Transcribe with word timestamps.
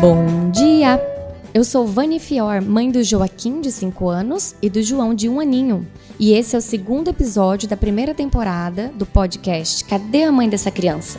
Bom 0.00 0.48
dia! 0.52 1.00
Eu 1.52 1.64
sou 1.64 1.84
Vani 1.84 2.20
Fior, 2.20 2.62
mãe 2.62 2.88
do 2.88 3.02
Joaquim, 3.02 3.60
de 3.60 3.72
5 3.72 4.08
anos, 4.08 4.54
e 4.62 4.70
do 4.70 4.80
João, 4.80 5.12
de 5.12 5.28
1 5.28 5.34
um 5.34 5.40
aninho. 5.40 5.84
E 6.20 6.34
esse 6.34 6.54
é 6.54 6.58
o 6.60 6.62
segundo 6.62 7.08
episódio 7.08 7.68
da 7.68 7.76
primeira 7.76 8.14
temporada 8.14 8.92
do 8.94 9.04
podcast 9.04 9.84
Cadê 9.84 10.22
a 10.22 10.30
Mãe 10.30 10.48
dessa 10.48 10.70
Criança? 10.70 11.18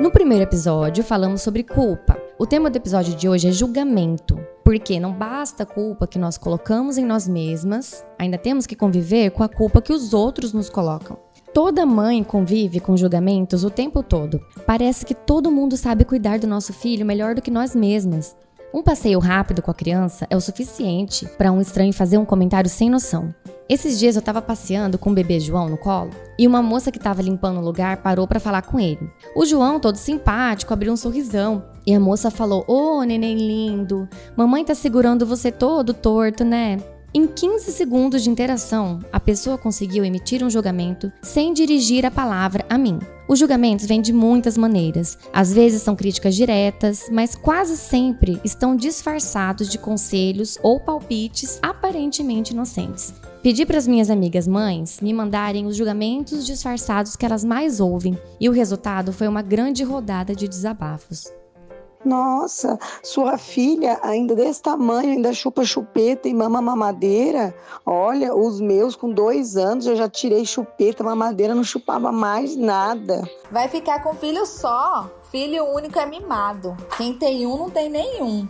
No 0.00 0.10
primeiro 0.10 0.42
episódio, 0.42 1.04
falamos 1.04 1.42
sobre 1.42 1.62
culpa. 1.62 2.20
O 2.36 2.46
tema 2.46 2.68
do 2.68 2.76
episódio 2.76 3.14
de 3.14 3.28
hoje 3.28 3.46
é 3.46 3.52
julgamento. 3.52 4.40
Porque 4.64 4.98
não 4.98 5.12
basta 5.12 5.62
a 5.62 5.66
culpa 5.66 6.06
que 6.06 6.18
nós 6.18 6.36
colocamos 6.36 6.98
em 6.98 7.04
nós 7.04 7.28
mesmas, 7.28 8.04
ainda 8.18 8.36
temos 8.36 8.66
que 8.66 8.76
conviver 8.76 9.30
com 9.30 9.42
a 9.42 9.48
culpa 9.48 9.80
que 9.80 9.92
os 9.92 10.12
outros 10.12 10.52
nos 10.52 10.68
colocam. 10.68 11.27
Toda 11.60 11.84
mãe 11.84 12.22
convive 12.22 12.78
com 12.78 12.96
julgamentos 12.96 13.64
o 13.64 13.68
tempo 13.68 14.00
todo. 14.00 14.40
Parece 14.64 15.04
que 15.04 15.12
todo 15.12 15.50
mundo 15.50 15.76
sabe 15.76 16.04
cuidar 16.04 16.38
do 16.38 16.46
nosso 16.46 16.72
filho 16.72 17.04
melhor 17.04 17.34
do 17.34 17.42
que 17.42 17.50
nós 17.50 17.74
mesmas. 17.74 18.36
Um 18.72 18.80
passeio 18.80 19.18
rápido 19.18 19.60
com 19.60 19.68
a 19.68 19.74
criança 19.74 20.24
é 20.30 20.36
o 20.36 20.40
suficiente 20.40 21.26
para 21.36 21.50
um 21.50 21.60
estranho 21.60 21.92
fazer 21.92 22.16
um 22.16 22.24
comentário 22.24 22.70
sem 22.70 22.88
noção. 22.88 23.34
Esses 23.68 23.98
dias 23.98 24.14
eu 24.14 24.20
estava 24.20 24.40
passeando 24.40 24.98
com 24.98 25.10
o 25.10 25.14
bebê 25.14 25.40
João 25.40 25.68
no 25.68 25.76
colo 25.76 26.10
e 26.38 26.46
uma 26.46 26.62
moça 26.62 26.92
que 26.92 26.98
estava 26.98 27.22
limpando 27.22 27.58
o 27.58 27.64
lugar 27.64 27.96
parou 27.96 28.28
para 28.28 28.38
falar 28.38 28.62
com 28.62 28.78
ele. 28.78 29.10
O 29.34 29.44
João, 29.44 29.80
todo 29.80 29.96
simpático, 29.96 30.72
abriu 30.72 30.92
um 30.92 30.96
sorrisão 30.96 31.64
e 31.84 31.92
a 31.92 31.98
moça 31.98 32.30
falou: 32.30 32.64
Ô, 32.68 32.98
oh, 32.98 33.02
neném 33.02 33.36
lindo, 33.36 34.08
mamãe 34.36 34.64
tá 34.64 34.76
segurando 34.76 35.26
você 35.26 35.50
todo 35.50 35.92
torto, 35.92 36.44
né? 36.44 36.78
Em 37.14 37.26
15 37.26 37.72
segundos 37.72 38.22
de 38.22 38.28
interação, 38.28 39.00
a 39.10 39.18
pessoa 39.18 39.56
conseguiu 39.56 40.04
emitir 40.04 40.44
um 40.44 40.50
julgamento 40.50 41.10
sem 41.22 41.54
dirigir 41.54 42.04
a 42.04 42.10
palavra 42.10 42.66
a 42.68 42.76
mim. 42.76 42.98
Os 43.26 43.38
julgamentos 43.38 43.86
vêm 43.86 44.02
de 44.02 44.12
muitas 44.12 44.58
maneiras. 44.58 45.16
Às 45.32 45.50
vezes 45.50 45.80
são 45.80 45.96
críticas 45.96 46.34
diretas, 46.34 47.08
mas 47.10 47.34
quase 47.34 47.78
sempre 47.78 48.38
estão 48.44 48.76
disfarçados 48.76 49.70
de 49.70 49.78
conselhos 49.78 50.58
ou 50.62 50.78
palpites 50.78 51.58
aparentemente 51.62 52.52
inocentes. 52.52 53.14
Pedi 53.42 53.64
para 53.64 53.78
as 53.78 53.86
minhas 53.86 54.10
amigas 54.10 54.46
mães 54.46 55.00
me 55.00 55.14
mandarem 55.14 55.64
os 55.64 55.76
julgamentos 55.76 56.44
disfarçados 56.44 57.16
que 57.16 57.24
elas 57.24 57.42
mais 57.42 57.80
ouvem, 57.80 58.18
e 58.38 58.50
o 58.50 58.52
resultado 58.52 59.14
foi 59.14 59.28
uma 59.28 59.40
grande 59.40 59.82
rodada 59.82 60.34
de 60.34 60.46
desabafos. 60.46 61.26
Nossa, 62.04 62.78
sua 63.02 63.36
filha 63.36 63.98
ainda 64.02 64.34
desse 64.34 64.62
tamanho, 64.62 65.10
ainda 65.10 65.32
chupa 65.32 65.64
chupeta 65.64 66.28
e 66.28 66.34
mama 66.34 66.62
mamadeira. 66.62 67.54
Olha, 67.84 68.34
os 68.34 68.60
meus 68.60 68.94
com 68.94 69.10
dois 69.10 69.56
anos 69.56 69.86
eu 69.86 69.96
já 69.96 70.08
tirei 70.08 70.44
chupeta, 70.44 71.02
mamadeira, 71.02 71.54
não 71.54 71.64
chupava 71.64 72.12
mais 72.12 72.56
nada. 72.56 73.28
Vai 73.50 73.68
ficar 73.68 74.02
com 74.02 74.14
filho 74.14 74.46
só. 74.46 75.10
Filho 75.30 75.64
único 75.64 75.98
é 75.98 76.06
mimado. 76.06 76.76
Quem 76.96 77.14
tem 77.14 77.46
um 77.46 77.58
não 77.58 77.70
tem 77.70 77.88
nenhum 77.88 78.46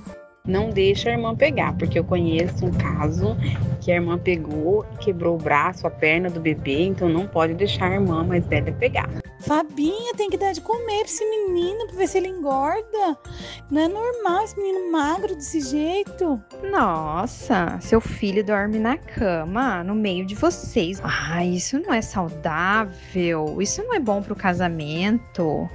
não 0.48 0.70
deixa 0.70 1.10
a 1.10 1.12
irmã 1.12 1.36
pegar, 1.36 1.76
porque 1.76 1.98
eu 1.98 2.04
conheço 2.04 2.64
um 2.64 2.72
caso 2.72 3.36
que 3.82 3.92
a 3.92 3.96
irmã 3.96 4.18
pegou, 4.18 4.84
quebrou 4.98 5.34
o 5.34 5.38
braço, 5.38 5.86
a 5.86 5.90
perna 5.90 6.30
do 6.30 6.40
bebê, 6.40 6.86
então 6.86 7.06
não 7.06 7.26
pode 7.26 7.52
deixar 7.52 7.90
a 7.90 7.94
irmã 7.94 8.24
mais 8.24 8.44
velha 8.46 8.72
pegar. 8.72 9.10
Fabinha 9.40 10.14
tem 10.14 10.28
que 10.28 10.36
dar 10.36 10.52
de 10.52 10.60
comer 10.60 10.98
pra 11.00 11.04
esse 11.04 11.24
menino 11.24 11.86
pra 11.86 11.96
ver 11.96 12.08
se 12.08 12.18
ele 12.18 12.28
engorda. 12.28 13.18
Não 13.70 13.82
é 13.82 13.88
normal 13.88 14.44
esse 14.44 14.56
menino 14.56 14.90
magro 14.90 15.34
desse 15.34 15.60
jeito. 15.60 16.42
Nossa, 16.70 17.78
seu 17.80 18.00
filho 18.00 18.44
dorme 18.44 18.78
na 18.78 18.96
cama, 18.96 19.82
no 19.84 19.94
meio 19.94 20.26
de 20.26 20.34
vocês. 20.34 21.00
Ah, 21.02 21.44
isso 21.44 21.78
não 21.78 21.92
é 21.92 22.02
saudável. 22.02 23.60
Isso 23.60 23.82
não 23.82 23.94
é 23.94 24.00
bom 24.00 24.22
pro 24.22 24.34
casamento. 24.34 25.68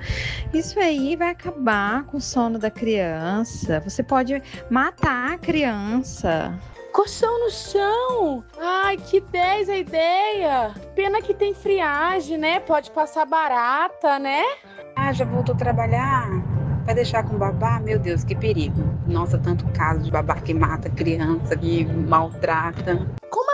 Isso 0.53 0.79
aí 0.79 1.15
vai 1.15 1.29
acabar 1.29 2.03
com 2.05 2.17
o 2.17 2.21
sono 2.21 2.59
da 2.59 2.69
criança. 2.69 3.79
Você 3.81 4.03
pode 4.03 4.41
matar 4.69 5.33
a 5.33 5.37
criança. 5.37 6.59
Colchão 6.93 7.39
no 7.39 7.49
chão! 7.49 8.43
Ai, 8.61 8.97
que 8.97 9.19
10 9.19 9.67
a 9.67 9.77
ideia! 9.77 10.75
Pena 10.93 11.23
que 11.23 11.33
tem 11.33 11.51
friagem, 11.51 12.37
né? 12.37 12.59
Pode 12.59 12.91
passar 12.91 13.25
barata, 13.25 14.19
né? 14.19 14.43
Ah, 14.95 15.11
já 15.11 15.25
voltou 15.25 15.55
a 15.55 15.57
trabalhar? 15.57 16.29
Vai 16.85 16.93
deixar 16.93 17.23
com 17.23 17.35
babá? 17.35 17.79
Meu 17.79 17.97
Deus, 17.97 18.23
que 18.23 18.35
perigo. 18.35 18.83
Nossa, 19.07 19.39
tanto 19.39 19.65
caso 19.71 20.03
de 20.03 20.11
babá 20.11 20.35
que 20.35 20.53
mata 20.53 20.87
criança, 20.87 21.57
que 21.57 21.83
maltrata. 21.83 22.99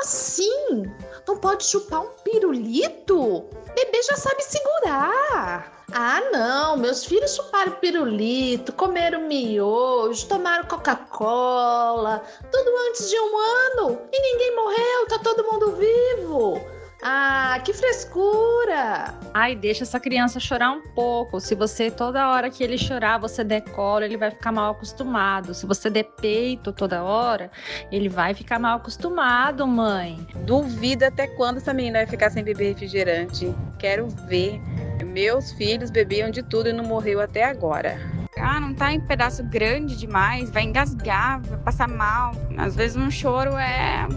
Assim? 0.01 0.83
Não 1.27 1.37
pode 1.37 1.65
chupar 1.65 2.01
um 2.01 2.09
pirulito? 2.23 3.45
Bebê 3.75 4.01
já 4.03 4.15
sabe 4.15 4.41
segurar. 4.43 5.79
Ah, 5.91 6.21
não, 6.31 6.77
meus 6.77 7.03
filhos 7.03 7.35
chuparam 7.35 7.71
pirulito, 7.73 8.71
comeram 8.73 9.21
miojo, 9.27 10.27
tomaram 10.27 10.67
Coca-Cola, 10.67 12.23
tudo 12.51 12.71
antes 12.87 13.09
de 13.09 13.19
um 13.19 13.37
ano 13.37 13.99
e 14.11 14.21
ninguém 14.21 14.55
morreu, 14.55 15.07
tá 15.07 15.19
todo 15.19 15.51
mundo 15.51 15.75
vivo. 15.75 16.61
Ah, 17.01 17.61
que 17.63 17.73
frescura! 17.73 19.17
Ai, 19.33 19.55
deixa 19.55 19.83
essa 19.83 19.99
criança 19.99 20.37
chorar 20.39 20.71
um 20.71 20.81
pouco. 20.81 21.39
Se 21.39 21.55
você 21.55 21.89
toda 21.89 22.29
hora 22.29 22.49
que 22.49 22.61
ele 22.61 22.77
chorar, 22.77 23.17
você 23.17 23.41
decora, 23.41 24.05
ele 24.05 24.17
vai 24.17 24.31
ficar 24.31 24.51
mal 24.51 24.71
acostumado. 24.71 25.53
Se 25.53 25.65
você 25.65 25.89
der 25.89 26.03
peito 26.03 26.73
toda 26.73 27.01
hora, 27.01 27.49
ele 27.89 28.09
vai 28.09 28.33
ficar 28.33 28.59
mal 28.59 28.77
acostumado, 28.77 29.65
mãe. 29.65 30.27
Duvida 30.45 31.07
até 31.07 31.25
quando 31.25 31.57
essa 31.57 31.73
menina 31.73 31.99
vai 31.99 32.07
ficar 32.07 32.29
sem 32.31 32.43
beber 32.43 32.73
refrigerante. 32.73 33.55
Quero 33.77 34.07
ver. 34.27 34.59
Meus 35.05 35.53
filhos 35.53 35.89
bebiam 35.89 36.29
de 36.29 36.43
tudo 36.43 36.69
e 36.69 36.73
não 36.73 36.83
morreu 36.83 37.21
até 37.21 37.45
agora. 37.45 38.18
Ah, 38.39 38.59
não 38.59 38.73
tá 38.73 38.93
em 38.93 38.99
pedaço 38.99 39.43
grande 39.43 39.95
demais, 39.95 40.49
vai 40.49 40.63
engasgar, 40.63 41.41
vai 41.41 41.59
passar 41.59 41.87
mal. 41.87 42.31
Às 42.57 42.75
vezes 42.75 42.97
um 42.97 43.11
choro 43.11 43.57
é 43.57 44.07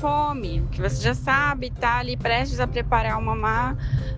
fome, 0.00 0.66
que 0.72 0.80
você 0.80 1.02
já 1.02 1.14
sabe, 1.14 1.70
tá 1.70 1.98
ali 1.98 2.16
prestes 2.16 2.60
a 2.60 2.66
preparar 2.66 3.18
o 3.18 3.22
mamar. 3.22 3.76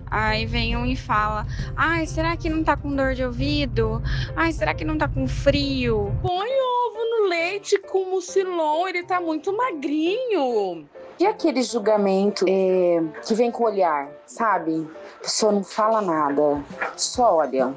Aí 0.09 0.45
vem 0.45 0.77
um 0.77 0.85
e 0.85 0.95
fala: 0.95 1.45
Ai, 1.75 2.05
será 2.05 2.37
que 2.37 2.49
não 2.49 2.63
tá 2.63 2.77
com 2.77 2.95
dor 2.95 3.13
de 3.13 3.23
ouvido? 3.23 4.01
Ai, 4.35 4.51
será 4.51 4.73
que 4.73 4.85
não 4.85 4.97
tá 4.97 5.07
com 5.07 5.27
frio? 5.27 6.15
Põe 6.21 6.47
ovo 6.49 7.21
no 7.23 7.29
leite 7.29 7.77
com 7.79 8.11
mucilon, 8.11 8.87
ele 8.87 9.03
tá 9.03 9.19
muito 9.19 9.55
magrinho. 9.55 10.87
E 11.17 11.25
aquele 11.25 11.61
julgamento 11.63 12.45
é, 12.47 13.01
que 13.25 13.33
vem 13.33 13.49
com 13.49 13.63
o 13.63 13.67
olhar, 13.67 14.09
sabe? 14.25 14.87
A 15.19 15.23
pessoa 15.23 15.51
não 15.51 15.63
fala 15.63 16.01
nada, 16.01 16.61
só 16.97 17.37
olha. 17.37 17.73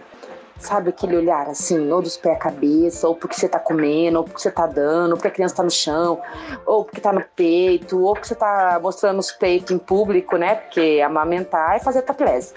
Sabe 0.58 0.90
aquele 0.90 1.16
olhar 1.16 1.48
assim, 1.48 1.90
ou 1.90 2.02
dos 2.02 2.16
pés 2.16 2.36
à 2.36 2.38
cabeça, 2.38 3.06
ou 3.06 3.14
porque 3.14 3.36
você 3.36 3.48
tá 3.48 3.58
comendo, 3.58 4.18
ou 4.18 4.24
porque 4.24 4.40
você 4.40 4.50
tá 4.50 4.66
dando, 4.66 5.12
ou 5.12 5.16
porque 5.16 5.28
a 5.28 5.30
criança 5.30 5.56
tá 5.56 5.62
no 5.62 5.70
chão, 5.70 6.20
ou 6.66 6.84
porque 6.84 7.00
tá 7.00 7.12
no 7.12 7.22
peito, 7.36 8.00
ou 8.00 8.12
porque 8.12 8.28
você 8.28 8.34
tá 8.34 8.78
mostrando 8.82 9.20
os 9.20 9.30
peitos 9.30 9.70
em 9.70 9.78
público, 9.78 10.36
né? 10.36 10.56
Porque 10.56 11.00
amamentar 11.04 11.76
é 11.76 11.78
fazer 11.78 12.02
topless. 12.02 12.52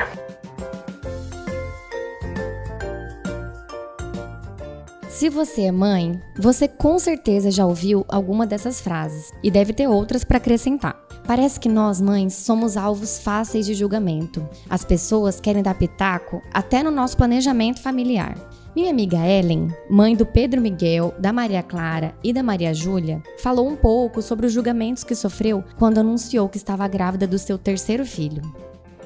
Se 5.22 5.30
você 5.30 5.66
é 5.66 5.72
mãe, 5.72 6.20
você 6.36 6.68
com 6.68 6.98
certeza 6.98 7.52
já 7.52 7.64
ouviu 7.64 8.04
alguma 8.10 8.48
dessas 8.48 8.82
frases 8.82 9.32
e 9.44 9.52
deve 9.52 9.72
ter 9.72 9.88
outras 9.88 10.24
para 10.24 10.38
acrescentar. 10.38 11.00
Parece 11.28 11.60
que 11.60 11.70
nós, 11.70 12.02
mães, 12.02 12.34
somos 12.34 12.76
alvos 12.76 13.20
fáceis 13.20 13.68
de 13.68 13.76
julgamento. 13.76 14.44
As 14.68 14.84
pessoas 14.84 15.40
querem 15.40 15.62
dar 15.62 15.76
pitaco 15.76 16.42
até 16.52 16.82
no 16.82 16.90
nosso 16.90 17.16
planejamento 17.18 17.84
familiar. 17.84 18.36
Minha 18.76 18.90
amiga 18.90 19.20
Ellen, 19.20 19.68
mãe 19.88 20.16
do 20.16 20.26
Pedro 20.26 20.60
Miguel, 20.60 21.14
da 21.20 21.32
Maria 21.32 21.62
Clara 21.62 22.16
e 22.24 22.34
da 22.34 22.42
Maria 22.42 22.74
Júlia, 22.74 23.22
falou 23.38 23.68
um 23.68 23.76
pouco 23.76 24.24
sobre 24.24 24.48
os 24.48 24.54
julgamentos 24.54 25.04
que 25.04 25.14
sofreu 25.14 25.64
quando 25.78 26.00
anunciou 26.00 26.50
que 26.50 26.58
estava 26.58 26.88
grávida 26.88 27.28
do 27.28 27.38
seu 27.38 27.60
terceiro 27.60 28.08
filho. 28.08 28.42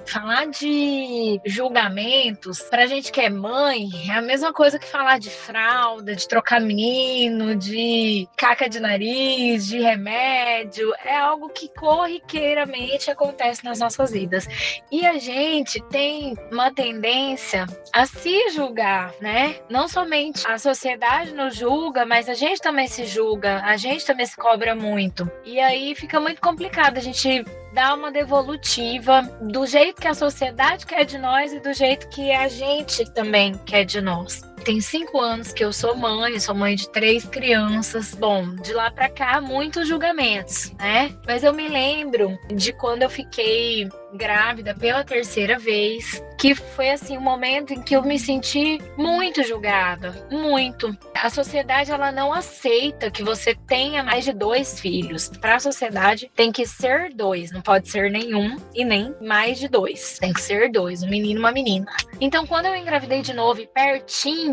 Falar 0.08 0.48
de 0.48 1.42
julgamentos, 1.46 2.62
pra 2.62 2.86
gente 2.86 3.12
que 3.12 3.22
é 3.22 3.30
mãe, 3.30 3.90
é 4.08 4.12
a 4.12 4.22
mesma 4.22 4.54
coisa 4.54 4.78
que 4.78 4.86
falar 4.86 5.20
de 5.20 5.30
fralda, 5.30 6.16
de 6.16 6.28
trocar 6.28 6.62
menino, 6.62 7.56
de 7.56 8.28
caca 8.38 8.70
de 8.70 8.80
nariz, 8.80 9.66
de 9.66 9.80
remédio. 9.80 10.94
É 11.04 11.18
algo 11.18 11.50
que 11.50 11.68
corriqueiramente 11.70 13.10
acontece 13.10 13.64
nas 13.66 13.80
nossas 13.80 14.12
vidas. 14.12 14.48
E 14.92 15.06
a 15.06 15.18
gente 15.18 15.82
tem 15.90 16.36
uma 16.52 16.72
tendência 16.72 17.66
a 17.92 18.06
se 18.06 18.50
julgar, 18.52 19.14
né? 19.20 19.56
Não 19.70 19.88
somente 19.88 20.46
a 20.48 20.58
sociedade 20.58 21.34
nos 21.34 21.56
julga, 21.56 22.06
mas 22.06 22.30
a 22.30 22.34
gente 22.34 22.62
também 22.62 22.88
se 22.88 23.06
julga, 23.06 23.62
a 23.64 23.76
gente 23.76 24.06
também 24.06 24.26
se 24.26 24.36
cobra 24.36 24.76
muito. 24.76 25.30
E 25.44 25.60
aí 25.60 25.96
fica 25.96 26.20
muito 26.20 26.40
complicado 26.42 26.98
a 26.98 27.02
gente 27.02 27.44
dar 27.76 27.94
uma 27.94 28.10
devolutiva 28.10 29.22
do 29.42 29.68
jeito 29.68 30.02
que 30.02 30.08
a 30.08 30.14
sociedade 30.14 30.86
quer 30.86 31.04
de 31.04 31.18
nós 31.18 31.52
e 31.52 31.60
do 31.60 31.74
jeito 31.74 32.08
que 32.08 32.32
a 32.32 32.48
gente 32.48 33.04
também 33.12 33.54
quer 33.66 33.84
de 33.84 34.00
nós. 34.00 34.42
Tem 34.64 34.82
cinco 34.82 35.20
anos 35.20 35.54
que 35.54 35.64
eu 35.64 35.72
sou 35.72 35.96
mãe, 35.96 36.40
sou 36.40 36.56
mãe 36.56 36.76
de 36.76 36.90
três 36.90 37.26
crianças. 37.26 38.16
Bom, 38.16 38.56
de 38.56 38.74
lá 38.74 38.90
para 38.90 39.10
cá, 39.10 39.40
muitos 39.42 39.88
julgamentos, 39.88 40.72
né? 40.80 41.16
Mas 41.28 41.44
eu 41.44 41.54
me 41.54 41.68
lembro 41.68 42.38
de 42.48 42.74
quando 42.74 43.04
eu 43.04 43.10
fiquei 43.10 43.88
grávida 44.16 44.74
pela 44.74 45.04
terceira 45.04 45.60
vez, 45.60 46.24
que 46.40 46.56
foi 46.56 46.90
assim 46.90 47.18
um 47.18 47.22
momento 47.22 47.74
em 47.74 47.82
que 47.82 47.96
eu 47.96 48.02
me 48.02 48.18
senti 48.18 48.80
muito 48.98 49.44
julgada, 49.44 50.28
muito. 50.32 50.96
A 51.14 51.30
sociedade 51.30 51.92
ela 51.92 52.12
não 52.12 52.34
aceita 52.34 53.12
que 53.12 53.24
você 53.24 53.56
tenha 53.68 54.04
mais 54.04 54.26
de 54.26 54.34
dois 54.34 54.80
filhos. 54.80 55.30
Para 55.30 55.56
a 55.56 55.60
sociedade 55.60 56.32
tem 56.36 56.52
que 56.52 56.66
ser 56.66 57.14
dois, 57.14 57.52
não 57.52 57.62
pode 57.62 57.90
ser 57.90 58.10
nenhum 58.10 58.58
e 58.74 58.84
nem 58.86 59.14
mais 59.22 59.60
de 59.60 59.68
dois. 59.68 60.18
Tem 60.20 60.34
que 60.34 60.42
ser 60.42 60.72
dois, 60.72 61.04
um 61.04 61.10
menino 61.10 61.40
e 61.40 61.40
uma 61.40 61.52
menina. 61.52 61.86
Então 62.20 62.46
quando 62.46 62.68
eu 62.68 62.76
engravidei 62.76 63.22
de 63.22 63.34
novo 63.34 63.62
e 63.62 63.68
pertinho, 63.68 64.45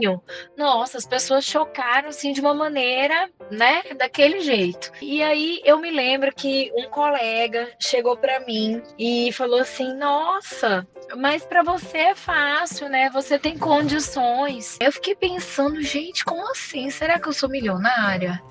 nossa, 0.57 0.99
as 0.99 1.07
pessoas 1.07 1.45
chocaram 1.45 2.09
assim 2.09 2.33
de 2.33 2.41
uma 2.41 2.55
maneira, 2.55 3.31
né, 3.53 3.83
daquele 3.97 4.41
jeito. 4.41 4.91
E 5.01 5.23
aí 5.23 5.61
eu 5.65 5.79
me 5.79 5.91
lembro 5.91 6.35
que 6.35 6.73
um 6.75 6.89
colega 6.89 7.71
chegou 7.79 8.17
para 8.17 8.41
mim 8.41 8.83
e 8.99 9.31
falou 9.33 9.61
assim: 9.61 9.95
Nossa, 9.95 10.87
mas 11.17 11.45
para 11.45 11.63
você 11.63 11.99
é 11.99 12.15
fácil, 12.15 12.89
né? 12.89 13.11
Você 13.11 13.39
tem 13.39 13.59
condições. 13.59 14.79
Eu 14.81 14.91
fiquei 14.91 15.15
pensando, 15.15 15.81
gente, 15.83 16.25
como 16.25 16.51
assim? 16.51 16.91
Será 16.91 17.19
que 17.19 17.29
eu 17.29 17.33
sou 17.33 17.49
milionária? 17.49 18.43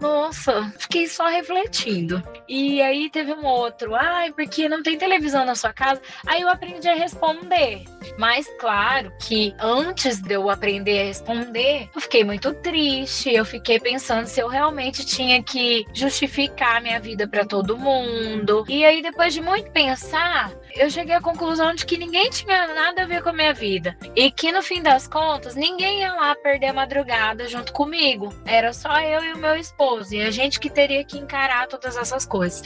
Nossa, 0.00 0.72
fiquei 0.78 1.06
só 1.06 1.26
refletindo. 1.26 2.22
E 2.48 2.80
aí 2.80 3.10
teve 3.10 3.34
um 3.34 3.44
outro, 3.44 3.94
ai, 3.94 4.32
porque 4.32 4.66
não 4.66 4.82
tem 4.82 4.96
televisão 4.96 5.44
na 5.44 5.54
sua 5.54 5.74
casa? 5.74 6.00
Aí 6.26 6.40
eu 6.40 6.48
aprendi 6.48 6.88
a 6.88 6.94
responder. 6.94 7.84
Mas 8.18 8.48
claro 8.58 9.12
que 9.20 9.54
antes 9.60 10.20
de 10.20 10.34
eu 10.34 10.48
aprender 10.48 11.00
a 11.00 11.04
responder, 11.04 11.90
eu 11.94 12.00
fiquei 12.00 12.24
muito 12.24 12.52
triste. 12.54 13.30
Eu 13.30 13.44
fiquei 13.44 13.78
pensando 13.78 14.26
se 14.26 14.40
eu 14.40 14.48
realmente 14.50 15.04
tinha 15.04 15.42
que 15.42 15.86
justificar 15.94 16.82
minha 16.82 17.00
vida 17.00 17.26
para 17.26 17.44
todo 17.44 17.78
mundo. 17.78 18.64
E 18.68 18.84
aí 18.84 19.00
depois 19.00 19.32
de 19.32 19.40
muito 19.40 19.70
pensar, 19.70 20.52
eu 20.76 20.90
cheguei 20.90 21.14
à 21.14 21.20
conclusão 21.20 21.74
de 21.74 21.86
que 21.86 21.96
ninguém 21.96 22.28
tinha 22.30 22.66
nada 22.74 23.02
a 23.02 23.06
ver 23.06 23.22
com 23.22 23.30
a 23.30 23.32
minha 23.32 23.54
vida. 23.54 23.96
E 24.14 24.30
que 24.30 24.52
no 24.52 24.62
fim 24.62 24.82
das 24.82 25.08
contas, 25.08 25.54
ninguém 25.54 26.00
ia 26.00 26.12
lá 26.12 26.34
perder 26.34 26.66
a 26.66 26.72
madrugada 26.72 27.48
junto 27.48 27.72
comigo. 27.72 28.34
Era 28.44 28.72
só 28.72 29.00
eu 29.00 29.24
e 29.24 29.32
o 29.32 29.38
meu 29.38 29.56
esposo. 29.56 30.14
E 30.14 30.22
a 30.22 30.30
gente 30.30 30.60
que 30.60 30.68
teria 30.68 31.04
que 31.04 31.18
encarar 31.18 31.66
todas 31.66 31.96
essas 31.96 32.26
coisas, 32.26 32.62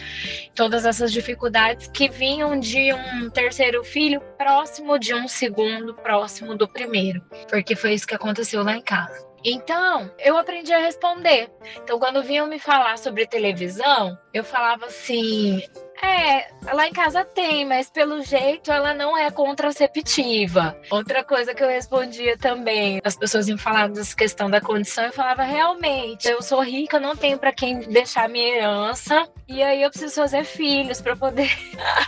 todas 0.54 0.84
essas 0.84 1.12
dificuldades 1.12 1.88
que 1.88 2.08
vinham 2.08 2.58
de 2.58 2.92
um 2.92 3.30
terceiro 3.30 3.84
filho 3.84 4.20
próximo 4.36 4.98
de 4.98 5.14
um 5.14 5.28
segundo, 5.28 5.94
próximo 5.94 6.54
do 6.56 6.68
primeiro, 6.68 7.22
porque 7.48 7.76
foi 7.76 7.94
isso 7.94 8.06
que 8.06 8.14
aconteceu 8.14 8.62
lá 8.62 8.76
em 8.76 8.82
casa. 8.82 9.33
Então, 9.44 10.10
eu 10.18 10.38
aprendi 10.38 10.72
a 10.72 10.78
responder. 10.78 11.50
Então, 11.76 11.98
quando 11.98 12.22
vinham 12.22 12.46
me 12.46 12.58
falar 12.58 12.96
sobre 12.96 13.26
televisão, 13.26 14.18
eu 14.32 14.42
falava 14.42 14.86
assim: 14.86 15.62
é, 16.02 16.48
lá 16.72 16.88
em 16.88 16.92
casa 16.92 17.24
tem, 17.24 17.64
mas 17.64 17.90
pelo 17.90 18.22
jeito 18.22 18.70
ela 18.70 18.94
não 18.94 19.16
é 19.16 19.30
contraceptiva. 19.30 20.76
Outra 20.90 21.22
coisa 21.24 21.54
que 21.54 21.62
eu 21.62 21.68
respondia 21.68 22.36
também, 22.36 23.00
as 23.04 23.16
pessoas 23.16 23.48
iam 23.48 23.58
falar 23.58 23.88
dessa 23.88 24.14
questão 24.14 24.50
da 24.50 24.60
condição, 24.60 25.04
eu 25.04 25.12
falava 25.12 25.42
realmente, 25.42 26.28
eu 26.28 26.42
sou 26.42 26.62
rica, 26.62 26.98
não 26.98 27.16
tenho 27.16 27.38
para 27.38 27.52
quem 27.52 27.80
deixar 27.80 28.28
minha 28.28 28.56
herança, 28.56 29.28
e 29.48 29.62
aí 29.62 29.82
eu 29.82 29.90
preciso 29.90 30.14
fazer 30.14 30.44
filhos 30.44 31.00
para 31.00 31.16
poder 31.16 31.50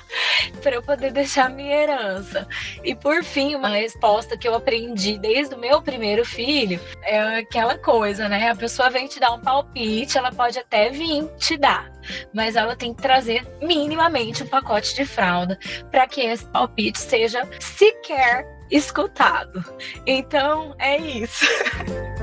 para 0.62 0.76
eu 0.76 0.82
poder 0.82 1.12
deixar 1.12 1.50
minha 1.50 1.76
herança. 1.76 2.46
E 2.82 2.94
por 2.94 3.22
fim, 3.22 3.54
uma 3.54 3.68
resposta 3.68 4.36
que 4.36 4.48
eu 4.48 4.54
aprendi 4.54 5.18
desde 5.18 5.54
o 5.54 5.58
meu 5.58 5.82
primeiro 5.82 6.24
filho 6.24 6.80
é 7.02 7.38
aquela 7.38 7.78
coisa, 7.78 8.28
né? 8.28 8.50
A 8.50 8.56
pessoa 8.56 8.90
vem 8.90 9.06
te 9.06 9.20
dar 9.20 9.32
um 9.32 9.40
palpite, 9.40 10.18
ela 10.18 10.32
pode 10.32 10.58
até 10.58 10.90
vir 10.90 11.28
te 11.36 11.56
dar, 11.56 11.90
mas 12.32 12.56
ela 12.56 12.74
tem 12.74 12.94
que 12.94 13.02
trazer 13.02 13.46
minimamente 13.76 14.42
um 14.42 14.46
pacote 14.46 14.94
de 14.94 15.04
fralda 15.04 15.58
para 15.90 16.06
que 16.06 16.22
esse 16.22 16.44
palpite 16.46 16.98
seja 16.98 17.48
sequer 17.60 18.46
escutado. 18.70 19.64
Então 20.06 20.74
é 20.78 20.96
isso. 20.96 21.46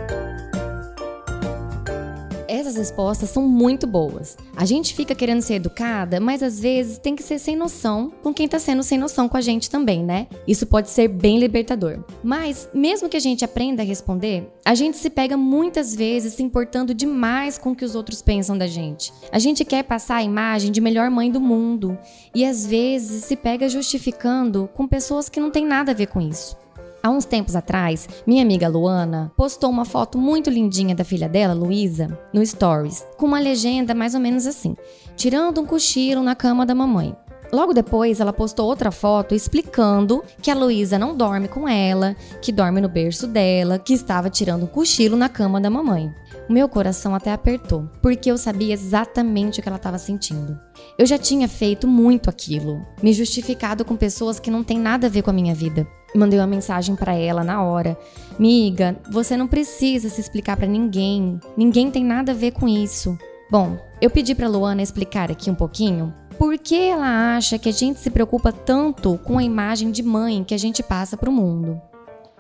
Essas 2.54 2.76
respostas 2.76 3.32
são 3.32 3.48
muito 3.48 3.88
boas. 3.88 4.38
A 4.56 4.64
gente 4.64 4.94
fica 4.94 5.16
querendo 5.16 5.42
ser 5.42 5.56
educada, 5.56 6.20
mas 6.20 6.44
às 6.44 6.60
vezes 6.60 7.00
tem 7.00 7.16
que 7.16 7.24
ser 7.24 7.40
sem 7.40 7.56
noção 7.56 8.14
com 8.22 8.32
quem 8.32 8.48
tá 8.48 8.60
sendo 8.60 8.84
sem 8.84 8.96
noção 8.96 9.28
com 9.28 9.36
a 9.36 9.42
gente 9.42 9.72
também, 9.72 10.04
né? 10.04 10.28
Isso 10.48 10.68
pode 10.68 10.92
ser 10.92 11.08
bem 11.08 11.40
libertador. 11.40 12.04
Mas, 12.24 12.70
mesmo 12.72 13.10
que 13.10 13.18
a 13.18 13.20
gente 13.20 13.44
aprenda 13.44 13.82
a 13.82 13.86
responder, 13.86 14.54
a 14.64 14.76
gente 14.76 14.98
se 14.98 15.10
pega 15.10 15.36
muitas 15.36 15.96
vezes 15.96 16.36
se 16.36 16.44
importando 16.44 16.94
demais 16.94 17.58
com 17.58 17.72
o 17.72 17.76
que 17.76 17.84
os 17.84 17.96
outros 17.96 18.22
pensam 18.22 18.56
da 18.56 18.68
gente. 18.68 19.12
A 19.32 19.40
gente 19.40 19.66
quer 19.66 19.82
passar 19.82 20.18
a 20.18 20.24
imagem 20.24 20.72
de 20.72 20.80
melhor 20.80 21.10
mãe 21.10 21.32
do 21.32 21.42
mundo 21.42 21.98
e 22.36 22.46
às 22.46 22.68
vezes 22.68 23.24
se 23.24 23.36
pega 23.36 23.68
justificando 23.68 24.70
com 24.76 24.88
pessoas 24.88 25.28
que 25.28 25.40
não 25.40 25.50
têm 25.50 25.66
nada 25.66 25.92
a 25.92 25.96
ver 25.96 26.06
com 26.06 26.22
isso. 26.22 26.56
Há 27.06 27.10
uns 27.10 27.26
tempos 27.26 27.54
atrás, 27.54 28.08
minha 28.26 28.42
amiga 28.42 28.70
Luana 28.70 29.30
postou 29.36 29.70
uma 29.70 29.84
foto 29.84 30.18
muito 30.18 30.50
lindinha 30.50 30.96
da 30.96 31.04
filha 31.04 31.28
dela, 31.28 31.54
Luísa, 31.54 32.18
no 32.32 32.46
Stories, 32.46 33.06
com 33.18 33.26
uma 33.26 33.42
legenda 33.42 33.94
mais 33.94 34.16
ou 34.16 34.22
menos 34.22 34.48
assim: 34.48 34.74
tirando 35.14 35.60
um 35.60 35.66
cochilo 35.66 36.24
na 36.24 36.34
cama 36.34 36.66
da 36.66 36.74
mamãe. 36.74 37.14
Logo 37.54 37.72
depois, 37.72 38.20
ela 38.20 38.34
postou 38.34 38.66
outra 38.66 38.90
foto 38.90 39.36
explicando 39.36 40.24
que 40.42 40.50
a 40.50 40.56
Luísa 40.56 40.98
não 40.98 41.16
dorme 41.16 41.48
com 41.48 41.70
ela, 41.70 42.16
que 42.42 42.52
dorme 42.52 42.82
no 42.82 42.90
berço 42.90 43.28
dela, 43.28 43.78
que 43.78 43.94
estava 43.94 44.28
tirando 44.28 44.64
um 44.64 44.68
cochilo 44.68 45.16
na 45.16 45.30
cama 45.30 45.62
da 45.62 45.70
mamãe. 45.70 46.12
O 46.50 46.52
meu 46.52 46.68
coração 46.68 47.14
até 47.14 47.32
apertou, 47.32 47.88
porque 48.02 48.32
eu 48.32 48.40
sabia 48.40 48.74
exatamente 48.74 49.60
o 49.60 49.64
que 49.64 49.70
ela 49.70 49.78
estava 49.78 50.00
sentindo. 50.00 50.60
Eu 50.98 51.06
já 51.06 51.16
tinha 51.16 51.48
feito 51.48 51.88
muito 51.88 52.28
aquilo, 52.28 52.84
me 53.04 53.14
justificado 53.14 53.86
com 53.86 53.96
pessoas 53.96 54.40
que 54.40 54.50
não 54.50 54.64
têm 54.64 54.80
nada 54.80 55.06
a 55.06 55.10
ver 55.10 55.22
com 55.22 55.30
a 55.30 55.34
minha 55.34 55.54
vida. 55.54 55.88
Mandei 56.16 56.40
uma 56.40 56.48
mensagem 56.48 56.96
para 56.96 57.14
ela 57.14 57.44
na 57.44 57.62
hora. 57.62 57.96
Miga, 58.40 58.98
você 59.12 59.38
não 59.38 59.48
precisa 59.48 60.10
se 60.10 60.20
explicar 60.20 60.58
para 60.58 60.66
ninguém. 60.66 61.40
Ninguém 61.56 61.92
tem 61.92 62.04
nada 62.04 62.32
a 62.32 62.36
ver 62.36 62.52
com 62.52 62.68
isso. 62.68 63.16
Bom, 63.54 63.78
eu 64.02 64.10
pedi 64.10 64.34
para 64.34 64.48
Luana 64.48 64.82
explicar 64.82 65.30
aqui 65.30 65.52
um 65.52 65.56
pouquinho 65.56 66.12
por 66.34 66.58
que 66.58 66.76
ela 66.76 67.36
acha 67.36 67.58
que 67.58 67.70
a 67.70 67.74
gente 67.74 68.00
se 68.00 68.10
preocupa 68.10 68.52
tanto 68.52 69.20
com 69.24 69.38
a 69.38 69.44
imagem 69.44 69.92
de 69.92 70.04
mãe 70.04 70.44
que 70.44 70.54
a 70.54 70.58
gente 70.58 70.84
passa 70.84 71.16
para 71.16 71.30
o 71.30 71.34
mundo. 71.34 71.82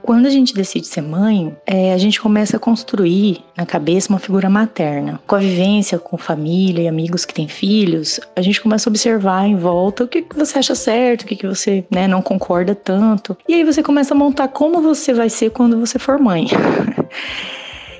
Quando 0.04 0.25
a 0.25 0.30
gente 0.30 0.54
decide 0.54 0.86
ser 0.86 1.01
mãe, 1.01 1.56
é, 1.66 1.94
a 1.94 1.98
gente 1.98 2.19
começa 2.19 2.57
a 2.57 2.60
construir 2.60 3.42
na 3.56 3.66
cabeça 3.66 4.10
uma 4.10 4.19
figura 4.19 4.50
materna. 4.50 5.22
Com 5.25 5.36
a 5.36 5.40
vivência 5.40 5.98
com 5.98 6.18
família 6.18 6.81
e 6.81 6.88
amigos 6.90 7.24
que 7.24 7.34
têm 7.34 7.48
filhos, 7.48 8.19
a 8.36 8.42
gente 8.42 8.60
começa 8.60 8.90
a 8.90 8.92
observar 8.92 9.48
em 9.48 9.56
volta 9.56 10.04
o 10.04 10.07
que, 10.07 10.25
você 10.36 10.60
acha 10.60 10.75
certo, 10.75 11.22
o 11.22 11.25
que, 11.25 11.38
que 11.38 11.48
você 11.48 11.85
né, 11.90 12.06
não 12.06 12.21
concorda 12.21 12.76
tanto. 12.76 13.38
E 13.47 13.54
aí 13.54 13.64
você 13.64 13.81
começa 13.81 14.14
a 14.14 14.18
montar 14.18 14.50
como 14.50 14.81
você 14.81 15.14
vai 15.14 15.30
ser 15.30 15.52
quando 15.52 15.80
você 15.80 15.97
for 15.97 16.19
mãe. 16.19 16.47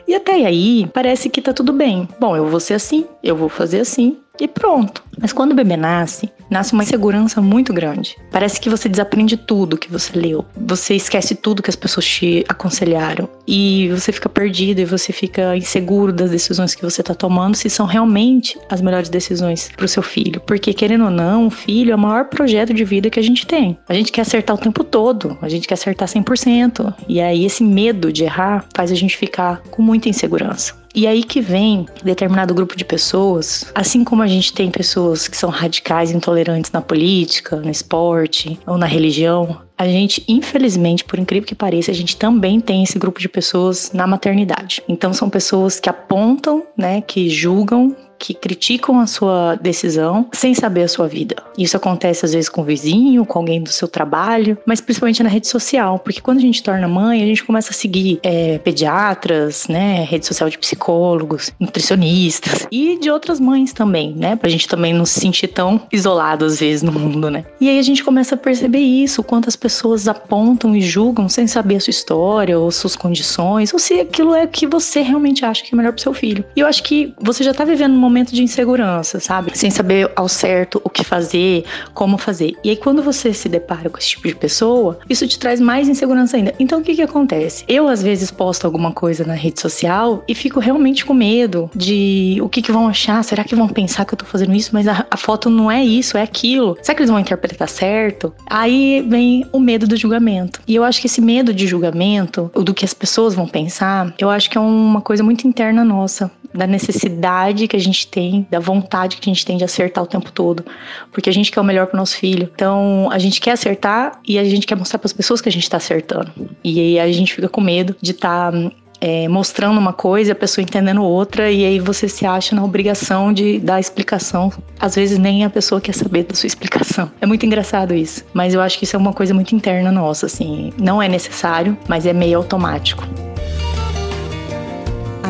E 0.06 0.14
até 0.14 0.34
aí, 0.46 0.86
parece 0.94 1.30
que 1.30 1.42
tá 1.42 1.54
tudo 1.54 1.72
bem. 1.72 2.08
Bom, 2.20 2.36
eu 2.36 2.46
vou 2.46 2.60
ser 2.60 2.74
assim, 2.74 3.06
eu 3.24 3.38
vou 3.38 3.48
fazer 3.48 3.80
assim, 3.80 4.18
e 4.40 4.48
pronto. 4.48 5.04
Mas 5.20 5.32
quando 5.32 5.52
o 5.52 5.56
bebê 5.56 5.78
nasce, 5.78 6.32
nasce 6.50 6.74
uma 6.74 6.84
insegurança 6.84 7.42
muito 7.42 7.72
grande. 7.72 8.16
Parece 8.32 8.60
que 8.60 8.70
você 8.70 8.90
desaprende 8.90 9.38
tudo 9.38 9.78
que 9.78 9.92
você 9.92 10.18
leu. 10.18 10.44
Você 10.58 10.96
esquece 10.96 11.36
tudo 11.36 11.62
que 11.62 11.70
as 11.70 11.76
pessoas 11.76 12.06
te 12.06 12.44
aconselharam. 12.50 13.30
E 13.48 13.90
você 13.90 14.12
fica 14.12 14.28
perdido 14.28 14.80
e 14.80 14.86
você 14.86 15.14
fica 15.14 15.56
inseguro 15.56 16.12
das 16.12 16.32
decisões 16.32 16.74
que 16.74 16.84
você 16.84 17.02
está 17.02 17.14
tomando, 17.14 17.56
se 17.56 17.70
são 17.70 17.86
realmente 17.86 18.58
as 18.70 18.82
melhores 18.82 19.10
decisões 19.10 19.70
para 19.76 19.86
o 19.86 19.90
seu 19.90 20.02
filho. 20.02 20.42
Porque, 20.42 20.74
querendo 20.74 21.06
ou 21.06 21.12
não, 21.12 21.48
o 21.48 21.52
filho 21.52 21.92
é 21.92 21.96
o 21.96 22.00
maior 22.00 22.26
projeto 22.26 22.74
de 22.74 22.84
vida 22.84 23.10
que 23.10 23.20
a 23.20 23.24
gente 23.24 23.46
tem. 23.46 23.78
A 23.88 23.94
gente 23.94 24.12
quer 24.12 24.22
acertar 24.22 24.56
o 24.56 24.60
tempo 24.60 24.84
todo, 24.84 25.38
a 25.42 25.50
gente 25.50 25.68
quer 25.68 25.76
acertar 25.76 26.08
100%. 26.08 26.94
E 27.08 27.22
aí, 27.22 27.46
esse 27.46 27.64
medo 27.64 28.12
de 28.12 28.24
errar 28.24 28.66
faz 28.74 28.92
a 28.92 28.96
gente 28.96 29.16
ficar 29.16 29.62
com 29.70 29.82
muita 29.82 30.10
insegurança. 30.10 30.83
E 30.96 31.08
aí 31.08 31.24
que 31.24 31.42
vem 31.42 31.88
determinado 32.04 32.54
grupo 32.54 32.78
de 32.78 32.86
pessoas, 32.86 33.66
assim 33.74 34.04
como 34.04 34.22
a 34.22 34.28
gente 34.28 34.54
tem 34.54 34.70
pessoas 34.70 35.28
que 35.28 35.36
são 35.36 35.50
radicais, 35.50 36.12
intolerantes 36.12 36.72
na 36.72 36.82
política, 36.82 37.56
no 37.56 37.70
esporte 37.72 38.60
ou 38.68 38.78
na 38.78 38.86
religião, 38.86 39.60
a 39.76 39.88
gente, 39.88 40.24
infelizmente, 40.28 41.04
por 41.04 41.18
incrível 41.18 41.48
que 41.48 41.56
pareça, 41.56 41.90
a 41.90 41.94
gente 41.96 42.16
também 42.16 42.60
tem 42.60 42.84
esse 42.84 43.00
grupo 43.00 43.20
de 43.20 43.28
pessoas 43.28 43.92
na 43.92 44.06
maternidade. 44.06 44.84
Então 44.88 45.12
são 45.12 45.30
pessoas 45.30 45.80
que 45.80 45.90
apontam, 45.90 46.64
né, 46.78 47.02
que 47.02 47.28
julgam, 47.28 47.96
que 48.24 48.34
criticam 48.34 49.02
a 49.02 49.06
sua 49.06 49.56
decisão 49.56 50.30
sem 50.32 50.54
saber 50.54 50.84
a 50.84 50.88
sua 50.88 51.10
vida. 51.10 51.36
Isso 51.58 51.76
acontece 51.76 52.26
às 52.26 52.32
vezes 52.32 52.48
com 52.48 52.62
o 52.62 52.64
vizinho, 52.64 53.26
com 53.26 53.40
alguém 53.40 53.62
do 53.62 53.70
seu 53.70 53.86
trabalho, 53.86 54.58
mas 54.66 54.80
principalmente 54.80 55.22
na 55.22 55.28
rede 55.28 55.46
social, 55.46 56.00
porque 56.00 56.22
quando 56.22 56.38
a 56.38 56.42
gente 56.42 56.64
torna 56.64 56.88
mãe, 56.88 57.22
a 57.22 57.26
gente 57.26 57.44
começa 57.44 57.72
a 57.72 57.74
seguir 57.74 58.22
é, 58.24 58.60
pediatras, 58.60 59.68
né, 59.68 60.06
rede 60.10 60.26
social 60.26 60.50
de 60.50 60.58
psicólogos, 60.58 61.52
nutricionistas 61.60 62.66
e 62.72 62.98
de 62.98 63.12
outras 63.12 63.42
mães 63.42 63.74
também, 63.74 64.14
né, 64.14 64.38
pra 64.38 64.50
gente 64.50 64.70
também 64.70 64.94
não 64.94 65.06
se 65.06 65.20
sentir 65.20 65.50
tão 65.50 65.82
isolado 65.92 66.46
às 66.46 66.62
vezes 66.62 66.82
no 66.82 66.94
mundo, 66.94 67.30
né. 67.30 67.44
E 67.60 67.68
aí 67.68 67.78
a 67.78 67.84
gente 67.84 68.06
começa 68.06 68.36
a 68.36 68.38
perceber 68.38 68.80
isso, 68.80 69.22
quantas 69.22 69.58
pessoas 69.58 70.08
apontam 70.08 70.74
e 70.74 70.82
julgam 70.82 71.28
sem 71.28 71.46
saber 71.46 71.76
a 71.76 71.80
sua 71.82 71.92
história 71.92 72.58
ou 72.58 72.72
suas 72.72 72.96
condições, 72.96 73.74
ou 73.74 73.80
se 73.80 74.00
aquilo 74.00 74.34
é 74.34 74.46
o 74.46 74.48
que 74.48 74.66
você 74.66 75.02
realmente 75.02 75.44
acha 75.44 75.62
que 75.62 75.76
é 75.76 75.78
melhor 75.78 75.92
pro 75.92 76.02
seu 76.02 76.14
filho. 76.14 76.46
E 76.56 76.62
eu 76.62 76.68
acho 76.68 76.82
que 76.84 77.14
você 77.20 77.44
já 77.44 77.54
tá 77.54 77.66
vivendo 77.66 77.94
um 77.94 78.00
momento 78.00 78.13
de 78.22 78.44
insegurança, 78.44 79.20
sabe? 79.20 79.58
Sem 79.58 79.72
saber 79.72 80.12
ao 80.16 80.28
certo 80.28 80.82
o 80.84 80.90
que 80.90 81.04
fazer, 81.04 81.64
como 81.94 82.18
fazer. 82.18 82.56
E 82.64 82.70
aí 82.70 82.76
quando 82.76 83.02
você 83.02 83.34
se 83.34 83.50
depara 83.50 83.90
com 83.90 83.98
esse 83.98 84.10
tipo 84.10 84.28
de 84.28 84.36
pessoa, 84.36 85.00
isso 85.10 85.28
te 85.28 85.40
traz 85.40 85.60
mais 85.60 85.88
insegurança 85.88 86.38
ainda. 86.38 86.54
Então 86.60 86.80
o 86.80 86.84
que 86.84 86.96
que 86.96 87.02
acontece? 87.02 87.64
Eu 87.68 87.88
às 87.88 88.04
vezes 88.04 88.32
posto 88.32 88.66
alguma 88.66 88.92
coisa 88.92 89.24
na 89.26 89.34
rede 89.34 89.60
social 89.60 90.24
e 90.28 90.36
fico 90.36 90.60
realmente 90.60 91.06
com 91.06 91.14
medo 91.14 91.70
de 91.76 92.38
o 92.42 92.50
que 92.50 92.62
que 92.62 92.72
vão 92.72 92.88
achar, 92.88 93.24
será 93.24 93.44
que 93.44 93.56
vão 93.56 93.68
pensar 93.68 94.06
que 94.06 94.14
eu 94.14 94.18
tô 94.18 94.26
fazendo 94.26 94.54
isso, 94.54 94.72
mas 94.74 94.88
a, 94.88 95.06
a 95.10 95.18
foto 95.18 95.50
não 95.50 95.72
é 95.72 95.84
isso, 95.84 96.18
é 96.18 96.22
aquilo. 96.22 96.78
Será 96.82 96.96
que 96.96 97.02
eles 97.02 97.10
vão 97.10 97.20
interpretar 97.20 97.70
certo? 97.70 98.34
Aí 98.50 99.06
vem 99.08 99.46
o 99.52 99.60
medo 99.60 99.88
do 99.88 99.96
julgamento. 99.96 100.62
E 100.68 100.76
eu 100.76 100.84
acho 100.84 101.00
que 101.02 101.08
esse 101.08 101.22
medo 101.22 101.54
de 101.54 101.68
julgamento, 101.68 102.52
ou 102.54 102.64
do 102.64 102.74
que 102.74 102.86
as 102.86 102.94
pessoas 102.94 103.34
vão 103.34 103.48
pensar, 103.48 104.14
eu 104.18 104.30
acho 104.30 104.50
que 104.50 104.58
é 104.58 104.62
uma 104.62 105.02
coisa 105.02 105.24
muito 105.24 105.48
interna 105.48 105.84
nossa, 105.84 106.32
da 106.54 106.68
necessidade 106.68 107.68
que 107.68 107.76
a 107.76 107.80
gente 107.80 108.08
tem, 108.08 108.48
da 108.50 108.60
vontade 108.60 109.18
que 109.18 109.30
a 109.30 109.34
gente 109.34 109.46
tem 109.46 109.58
de 109.58 109.64
acertar 109.64 110.04
o 110.04 110.08
tempo 110.08 110.32
todo, 110.32 110.64
porque 111.12 111.30
a 111.30 111.34
gente 111.34 111.52
quer 111.52 111.62
o 111.62 111.64
melhor 111.64 111.88
para 111.88 111.98
nosso 111.98 112.16
filho. 112.18 112.50
Então, 112.54 113.10
a 113.12 113.18
gente 113.18 113.42
quer 113.42 113.52
acertar 113.52 114.20
e 114.28 114.38
a 114.38 114.44
gente 114.44 114.68
quer 114.68 114.76
mostrar 114.76 115.00
para 115.00 115.08
as 115.08 115.14
pessoas 115.14 115.42
que 115.42 115.50
a 115.50 115.52
gente 115.52 115.64
está 115.64 115.78
acertando. 115.78 116.32
E 116.64 116.80
aí 116.80 117.00
a 117.00 117.12
gente 117.12 117.34
fica 117.34 117.50
com 117.50 117.62
medo 117.62 117.96
de 118.02 118.12
estar 118.12 118.52
tá 118.52 118.72
é, 119.04 119.28
mostrando 119.28 119.78
uma 119.78 119.92
coisa 119.92 120.32
a 120.32 120.36
pessoa 120.36 120.64
entendendo 120.64 121.04
outra, 121.04 121.52
e 121.52 121.66
aí 121.66 121.78
você 121.78 122.08
se 122.08 122.26
acha 122.26 122.56
na 122.56 122.64
obrigação 122.64 123.34
de 123.34 123.60
dar 123.60 123.78
explicação. 123.78 124.50
Às 124.80 124.96
vezes 124.96 125.18
nem 125.18 125.44
a 125.44 125.50
pessoa 125.50 125.82
quer 125.82 125.94
saber 125.94 126.24
da 126.24 126.34
sua 126.34 126.48
explicação. 126.48 127.12
É 127.20 127.26
muito 127.26 127.46
engraçado 127.46 127.94
isso. 127.94 128.24
Mas 128.34 128.54
eu 128.54 128.62
acho 128.62 128.78
que 128.78 128.86
isso 128.86 128.96
é 128.96 129.00
uma 129.00 129.12
coisa 129.12 129.34
muito 129.34 129.54
interna 129.54 129.92
nossa, 129.92 130.28
assim. 130.28 130.72
Não 130.80 131.02
é 131.02 131.10
necessário, 131.10 131.78
mas 131.86 132.06
é 132.06 132.14
meio 132.14 132.38
automático. 132.38 133.06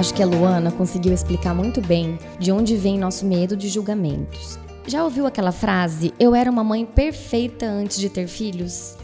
Acho 0.03 0.13
que 0.13 0.21
a 0.21 0.25
Luana 0.25 0.69
conseguiu 0.69 1.13
explicar 1.13 1.55
muito 1.55 1.79
bem 1.79 2.19
de 2.37 2.51
onde 2.51 2.75
vem 2.75 2.99
nosso 2.99 3.25
medo 3.25 3.55
de 3.55 3.69
julgamentos. 3.69 4.59
Já 4.85 5.01
ouviu 5.01 5.25
aquela 5.25 5.53
frase: 5.53 6.13
Eu 6.19 6.35
era 6.35 6.51
uma 6.51 6.61
mãe 6.61 6.85
perfeita 6.85 7.65
antes 7.65 7.97
de 7.97 8.09
ter 8.09 8.27
filhos? 8.27 8.97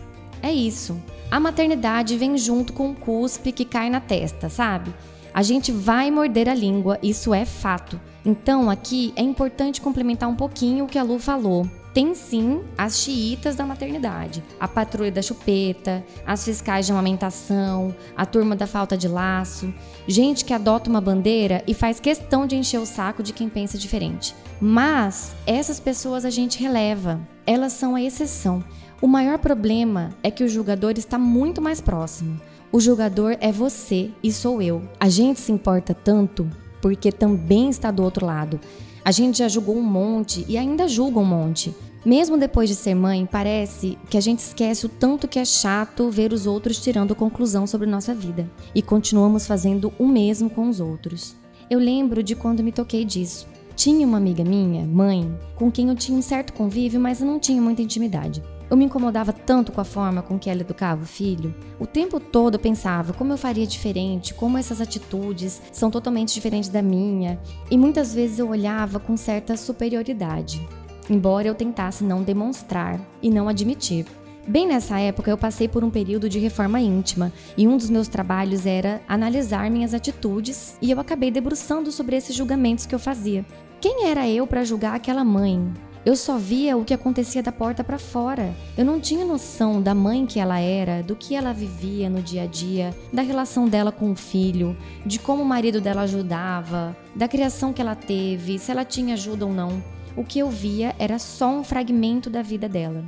É 0.44 0.52
isso. 0.52 1.02
A 1.32 1.40
maternidade 1.40 2.18
vem 2.18 2.38
junto 2.38 2.74
com 2.74 2.92
o 2.92 2.96
cuspe 2.96 3.54
que 3.54 3.64
cai 3.64 3.90
na 3.90 4.02
testa, 4.02 4.50
sabe? 4.50 4.94
A 5.34 5.42
gente 5.42 5.72
vai 5.72 6.12
morder 6.12 6.50
a 6.50 6.54
língua, 6.54 7.00
isso 7.02 7.34
é 7.34 7.46
fato. 7.46 7.98
Então, 8.26 8.70
aqui 8.70 9.14
é 9.16 9.22
importante 9.22 9.80
complementar 9.80 10.28
um 10.28 10.36
pouquinho 10.36 10.84
o 10.84 10.88
que 10.90 11.00
a 11.00 11.04
Lu 11.04 11.18
falou. 11.18 11.66
Tem 11.94 12.14
sim 12.14 12.62
as 12.78 13.00
xiitas 13.00 13.56
da 13.56 13.66
maternidade, 13.66 14.44
a 14.60 14.68
patrulha 14.68 15.12
da 15.12 15.22
chupeta, 15.22 16.06
as 16.26 16.46
fiscais 16.46 16.86
de 16.86 16.92
amamentação, 16.92 17.96
a 18.16 18.26
turma 18.26 18.56
da 18.56 18.68
falta 18.68 18.96
de 18.96 19.08
laço, 19.08 19.74
gente 20.08 20.46
que 20.46 20.54
adota 20.54 20.90
uma 20.90 21.02
bandeira 21.02 21.64
e 21.66 21.74
faz 21.74 22.00
questão 22.00 22.46
de 22.46 22.56
encher 22.56 22.80
o 22.80 22.86
saco 22.86 23.24
de 23.24 23.34
quem 23.34 23.50
pensa 23.50 23.78
diferente. 23.78 24.36
Mas 24.62 25.36
essas 25.48 25.80
pessoas 25.80 26.26
a 26.26 26.30
gente 26.30 26.60
releva, 26.60 27.20
elas 27.46 27.74
são 27.74 27.96
a 27.96 28.02
exceção. 28.02 28.64
O 29.02 29.08
maior 29.08 29.40
problema 29.40 30.10
é 30.22 30.30
que 30.30 30.44
o 30.44 30.50
julgador 30.50 30.94
está 30.98 31.18
muito 31.18 31.62
mais 31.62 31.82
próximo. 31.82 32.40
O 32.72 32.80
julgador 32.80 33.36
é 33.40 33.52
você 33.52 34.12
e 34.22 34.32
sou 34.32 34.62
eu. 34.62 34.84
A 35.00 35.10
gente 35.10 35.40
se 35.40 35.52
importa 35.52 35.94
tanto 35.94 36.48
porque 36.82 37.12
também 37.12 37.70
está 37.70 37.90
do 37.92 38.04
outro 38.04 38.26
lado. 38.26 38.60
A 39.04 39.12
gente 39.12 39.40
já 39.40 39.48
julgou 39.48 39.78
um 39.78 39.84
monte 39.84 40.46
e 40.48 40.58
ainda 40.58 40.88
julga 40.88 41.20
um 41.20 41.26
monte. 41.26 41.74
Mesmo 42.06 42.38
depois 42.38 42.70
de 42.70 42.76
ser 42.76 42.96
mãe, 42.96 43.28
parece 43.30 43.98
que 44.10 44.18
a 44.18 44.22
gente 44.22 44.40
esquece 44.40 44.86
o 44.86 44.90
tanto 44.90 45.28
que 45.28 45.38
é 45.38 45.44
chato 45.44 46.10
ver 46.10 46.32
os 46.32 46.48
outros 46.48 46.80
tirando 46.80 47.16
conclusão 47.16 47.68
sobre 47.68 47.88
nossa 47.88 48.14
vida 48.14 48.50
e 48.74 48.82
continuamos 48.82 49.46
fazendo 49.46 49.92
o 50.00 50.08
mesmo 50.08 50.50
com 50.50 50.70
os 50.70 50.80
outros. 50.80 51.36
Eu 51.70 51.78
lembro 51.78 52.24
de 52.24 52.36
quando 52.36 52.64
me 52.64 52.72
toquei 52.72 53.04
disso. 53.04 53.48
Tinha 53.76 54.08
uma 54.08 54.18
amiga 54.18 54.44
minha, 54.44 54.86
mãe, 54.86 55.32
com 55.56 55.72
quem 55.72 55.90
eu 55.90 55.96
tinha 55.96 56.18
um 56.18 56.22
certo 56.22 56.54
convívio, 56.54 57.00
mas 57.00 57.20
não 57.22 57.40
tinha 57.40 57.62
muita 57.62 57.82
intimidade. 57.82 58.42
Eu 58.70 58.78
me 58.78 58.86
incomodava 58.86 59.34
tanto 59.34 59.72
com 59.72 59.82
a 59.82 59.86
forma 59.86 60.22
com 60.22 60.38
que 60.38 60.50
ela 60.50 60.62
educava 60.62 61.02
o 61.02 61.08
filho. 61.08 61.56
O 61.80 61.88
tempo 61.88 62.20
todo 62.20 62.56
eu 62.56 62.60
pensava 62.60 63.14
como 63.14 63.34
eu 63.34 63.38
faria 63.38 63.66
diferente, 63.66 64.34
como 64.34 64.58
essas 64.58 64.80
atitudes 64.80 65.62
são 65.72 65.90
totalmente 65.90 66.34
diferentes 66.34 66.70
da 66.70 66.82
minha, 66.82 67.40
e 67.72 67.78
muitas 67.78 68.14
vezes 68.14 68.38
eu 68.38 68.50
olhava 68.50 69.00
com 69.00 69.18
certa 69.18 69.58
superioridade, 69.58 70.68
embora 71.10 71.48
eu 71.48 71.56
tentasse 71.56 72.04
não 72.04 72.22
demonstrar 72.22 73.00
e 73.24 73.32
não 73.32 73.50
admitir. 73.50 74.06
Bem 74.48 74.68
nessa 74.68 75.00
época, 75.00 75.30
eu 75.30 75.38
passei 75.38 75.68
por 75.68 75.84
um 75.84 75.90
período 75.90 76.30
de 76.30 76.40
reforma 76.40 76.80
íntima 76.80 77.32
e 77.56 77.68
um 77.68 77.78
dos 77.78 77.90
meus 77.90 78.08
trabalhos 78.08 78.66
era 78.66 79.02
analisar 79.08 79.70
minhas 79.70 79.94
atitudes 79.94 80.78
e 80.82 80.90
eu 80.90 81.00
acabei 81.00 81.30
debruçando 81.30 81.92
sobre 81.92 82.16
esses 82.16 82.36
julgamentos 82.36 82.86
que 82.86 82.96
eu 82.96 83.00
fazia. 83.00 83.46
Quem 83.80 84.08
era 84.08 84.28
eu 84.28 84.48
para 84.48 84.64
julgar 84.64 84.96
aquela 84.96 85.24
mãe? 85.24 85.72
Eu 86.06 86.16
só 86.16 86.38
via 86.38 86.78
o 86.78 86.86
que 86.86 86.94
acontecia 86.94 87.44
da 87.44 87.52
porta 87.52 87.84
para 87.84 88.00
fora. 88.00 88.56
Eu 88.78 88.86
não 88.86 89.02
tinha 89.02 89.26
noção 89.26 89.82
da 89.82 89.94
mãe 89.94 90.26
que 90.26 90.40
ela 90.40 90.58
era, 90.58 91.04
do 91.04 91.16
que 91.16 91.36
ela 91.36 91.54
vivia 91.54 92.10
no 92.10 92.22
dia 92.22 92.44
a 92.44 92.46
dia, 92.46 92.96
da 93.12 93.22
relação 93.22 93.68
dela 93.68 93.92
com 93.92 94.12
o 94.12 94.16
filho, 94.16 94.78
de 95.06 95.20
como 95.20 95.44
o 95.44 95.46
marido 95.46 95.82
dela 95.82 96.04
ajudava, 96.04 96.96
da 97.14 97.28
criação 97.28 97.74
que 97.74 97.82
ela 97.82 97.96
teve, 97.96 98.58
se 98.58 98.72
ela 98.72 98.86
tinha 98.86 99.14
ajuda 99.14 99.46
ou 99.46 99.54
não. 99.54 99.84
O 100.16 100.24
que 100.24 100.40
eu 100.40 100.50
via 100.50 100.96
era 100.98 101.20
só 101.20 101.50
um 101.50 101.64
fragmento 101.64 102.30
da 102.30 102.42
vida 102.42 102.70
dela. 102.70 103.04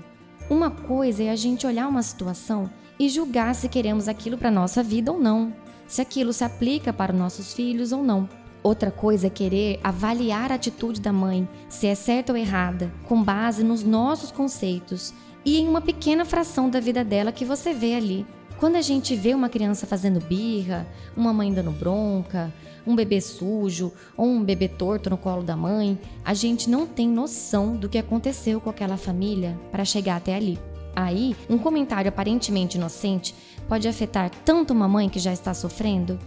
Uma 0.50 0.70
coisa 0.70 1.24
é 1.24 1.30
a 1.30 1.36
gente 1.36 1.66
olhar 1.66 1.88
uma 1.88 2.04
situação 2.04 2.70
e 3.00 3.08
julgar 3.08 3.56
se 3.56 3.70
queremos 3.70 4.10
aquilo 4.10 4.38
para 4.38 4.52
nossa 4.52 4.84
vida 4.84 5.12
ou 5.14 5.20
não, 5.20 5.54
se 5.88 6.02
aquilo 6.02 6.34
se 6.34 6.44
aplica 6.44 6.92
para 6.92 7.14
nossos 7.14 7.54
filhos 7.54 7.94
ou 7.94 8.04
não. 8.04 8.28
Outra 8.64 8.92
coisa 8.92 9.28
é 9.28 9.30
querer 9.30 9.80
avaliar 9.84 10.52
a 10.52 10.56
atitude 10.56 11.02
da 11.02 11.12
mãe, 11.12 11.48
se 11.68 11.88
é 11.88 11.96
certa 11.96 12.32
ou 12.32 12.38
errada, 12.38 12.92
com 13.08 13.24
base 13.24 13.64
nos 13.64 13.84
nossos 13.84 14.32
conceitos 14.32 15.14
e 15.44 15.60
em 15.60 15.68
uma 15.68 15.82
pequena 15.82 16.26
fração 16.26 16.70
da 16.70 16.80
vida 16.80 17.04
dela 17.04 17.32
que 17.32 17.44
você 17.44 17.74
vê 17.74 17.96
ali. 17.96 18.26
Quando 18.60 18.76
a 18.76 18.82
gente 18.82 19.16
vê 19.16 19.34
uma 19.34 19.50
criança 19.50 19.88
fazendo 19.88 20.24
birra, 20.24 20.86
uma 21.18 21.34
mãe 21.34 21.52
dando 21.52 21.72
bronca, 21.72 22.54
um 22.86 22.96
bebê 22.96 23.20
sujo 23.20 23.92
ou 24.16 24.28
um 24.28 24.44
bebê 24.44 24.68
torto 24.68 25.10
no 25.10 25.18
colo 25.18 25.42
da 25.42 25.58
mãe, 25.58 26.00
a 26.24 26.36
gente 26.36 26.70
não 26.70 26.86
tem 26.86 27.10
noção 27.10 27.76
do 27.76 27.90
que 27.90 27.98
aconteceu 27.98 28.62
com 28.62 28.70
aquela 28.70 28.98
família 28.98 29.60
para 29.72 29.84
chegar 29.84 30.18
até 30.18 30.36
ali. 30.36 30.60
Aí, 30.96 31.36
um 31.50 31.58
comentário 31.58 32.10
aparentemente 32.10 32.78
inocente 32.78 33.34
pode 33.68 33.88
afetar 33.88 34.30
tanto 34.46 34.74
uma 34.74 34.88
mãe 34.88 35.10
que 35.10 35.20
já 35.20 35.34
está 35.34 35.56
sofrendo. 35.56 36.20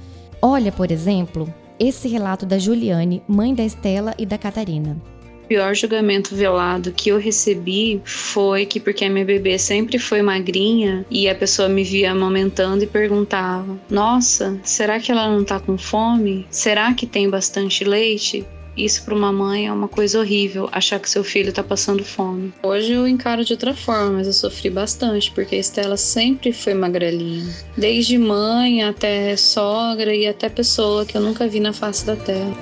Olha, 0.42 0.72
por 0.72 0.90
exemplo, 0.90 1.52
esse 1.78 2.08
relato 2.08 2.46
da 2.46 2.58
Juliane, 2.58 3.22
mãe 3.26 3.54
da 3.54 3.64
Estela 3.64 4.14
e 4.18 4.24
da 4.24 4.38
Catarina. 4.38 4.96
O 5.44 5.46
pior 5.46 5.74
julgamento 5.74 6.34
velado 6.34 6.90
que 6.90 7.10
eu 7.10 7.18
recebi 7.18 8.00
foi 8.02 8.64
que 8.64 8.80
porque 8.80 9.04
a 9.04 9.10
minha 9.10 9.26
bebê 9.26 9.58
sempre 9.58 9.98
foi 9.98 10.22
magrinha 10.22 11.04
e 11.10 11.28
a 11.28 11.34
pessoa 11.34 11.68
me 11.68 11.84
via 11.84 12.12
amamentando 12.12 12.82
e 12.82 12.86
perguntava: 12.86 13.78
"Nossa, 13.90 14.58
será 14.64 14.98
que 14.98 15.12
ela 15.12 15.28
não 15.28 15.44
tá 15.44 15.60
com 15.60 15.76
fome? 15.76 16.46
Será 16.48 16.94
que 16.94 17.06
tem 17.06 17.28
bastante 17.28 17.84
leite?" 17.84 18.46
Isso 18.76 19.04
para 19.04 19.14
uma 19.14 19.32
mãe 19.32 19.68
é 19.68 19.72
uma 19.72 19.86
coisa 19.86 20.18
horrível, 20.18 20.68
achar 20.72 20.98
que 20.98 21.08
seu 21.08 21.22
filho 21.22 21.52
tá 21.52 21.62
passando 21.62 22.04
fome. 22.04 22.52
Hoje 22.60 22.92
eu 22.92 23.06
encaro 23.06 23.44
de 23.44 23.52
outra 23.52 23.72
forma, 23.72 24.14
mas 24.18 24.26
eu 24.26 24.32
sofri 24.32 24.68
bastante, 24.68 25.30
porque 25.30 25.54
a 25.54 25.58
Estela 25.58 25.96
sempre 25.96 26.52
foi 26.52 26.74
magrelinha. 26.74 27.48
Desde 27.76 28.18
mãe 28.18 28.82
até 28.82 29.36
sogra 29.36 30.12
e 30.14 30.26
até 30.26 30.48
pessoa 30.48 31.06
que 31.06 31.16
eu 31.16 31.20
nunca 31.20 31.46
vi 31.46 31.60
na 31.60 31.72
face 31.72 32.04
da 32.04 32.16
terra. 32.16 32.52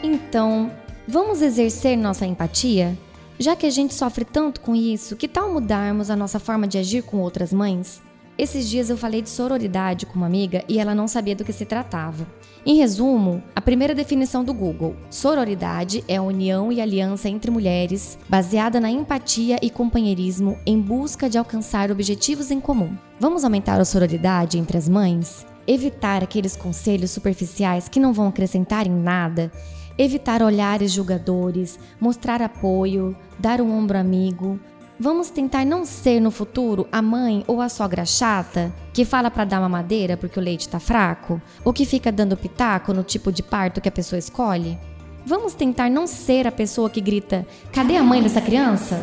Então, 0.00 0.70
vamos 1.08 1.42
exercer 1.42 1.96
nossa 1.96 2.24
empatia? 2.24 2.96
Já 3.40 3.56
que 3.56 3.66
a 3.66 3.70
gente 3.70 3.94
sofre 3.94 4.24
tanto 4.24 4.60
com 4.60 4.76
isso, 4.76 5.16
que 5.16 5.26
tal 5.26 5.52
mudarmos 5.52 6.08
a 6.08 6.14
nossa 6.14 6.38
forma 6.38 6.68
de 6.68 6.78
agir 6.78 7.02
com 7.02 7.18
outras 7.18 7.52
mães? 7.52 8.00
Esses 8.42 8.68
dias 8.68 8.90
eu 8.90 8.96
falei 8.96 9.22
de 9.22 9.30
sororidade 9.30 10.04
com 10.04 10.16
uma 10.16 10.26
amiga 10.26 10.64
e 10.68 10.80
ela 10.80 10.96
não 10.96 11.06
sabia 11.06 11.36
do 11.36 11.44
que 11.44 11.52
se 11.52 11.64
tratava. 11.64 12.26
Em 12.66 12.74
resumo, 12.74 13.40
a 13.54 13.60
primeira 13.60 13.94
definição 13.94 14.42
do 14.42 14.52
Google: 14.52 14.96
sororidade 15.08 16.02
é 16.08 16.16
a 16.16 16.22
união 16.22 16.72
e 16.72 16.80
aliança 16.80 17.28
entre 17.28 17.52
mulheres 17.52 18.18
baseada 18.28 18.80
na 18.80 18.90
empatia 18.90 19.60
e 19.62 19.70
companheirismo 19.70 20.58
em 20.66 20.80
busca 20.80 21.30
de 21.30 21.38
alcançar 21.38 21.92
objetivos 21.92 22.50
em 22.50 22.58
comum. 22.58 22.98
Vamos 23.20 23.44
aumentar 23.44 23.80
a 23.80 23.84
sororidade 23.84 24.58
entre 24.58 24.76
as 24.76 24.88
mães? 24.88 25.46
Evitar 25.64 26.24
aqueles 26.24 26.56
conselhos 26.56 27.12
superficiais 27.12 27.88
que 27.88 28.00
não 28.00 28.12
vão 28.12 28.26
acrescentar 28.26 28.88
em 28.88 28.90
nada 28.90 29.52
evitar 29.98 30.42
olhares 30.42 30.92
julgadores, 30.92 31.78
mostrar 32.00 32.42
apoio, 32.42 33.16
dar 33.38 33.60
um 33.60 33.72
ombro 33.72 33.98
amigo. 33.98 34.58
Vamos 35.00 35.30
tentar 35.30 35.64
não 35.64 35.84
ser 35.84 36.20
no 36.20 36.30
futuro 36.30 36.86
a 36.92 37.00
mãe 37.00 37.42
ou 37.46 37.60
a 37.60 37.68
sogra 37.68 38.04
chata 38.04 38.72
que 38.92 39.04
fala 39.04 39.30
para 39.30 39.44
dar 39.44 39.58
uma 39.58 39.68
madeira 39.68 40.16
porque 40.16 40.38
o 40.38 40.42
leite 40.42 40.68
tá 40.68 40.78
fraco, 40.78 41.40
ou 41.64 41.72
que 41.72 41.84
fica 41.84 42.12
dando 42.12 42.36
pitaco 42.36 42.92
no 42.92 43.02
tipo 43.02 43.32
de 43.32 43.42
parto 43.42 43.80
que 43.80 43.88
a 43.88 43.92
pessoa 43.92 44.18
escolhe? 44.18 44.78
Vamos 45.24 45.54
tentar 45.54 45.90
não 45.90 46.06
ser 46.06 46.46
a 46.46 46.52
pessoa 46.52 46.90
que 46.90 47.00
grita: 47.00 47.46
"Cadê 47.72 47.96
a 47.96 48.02
mãe 48.02 48.22
dessa 48.22 48.40
criança?" 48.40 49.02